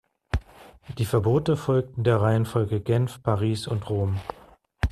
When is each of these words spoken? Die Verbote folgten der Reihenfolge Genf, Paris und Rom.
Die 0.97 1.05
Verbote 1.05 1.55
folgten 1.55 2.03
der 2.03 2.19
Reihenfolge 2.19 2.81
Genf, 2.81 3.21
Paris 3.21 3.67
und 3.67 3.87
Rom. 3.87 4.19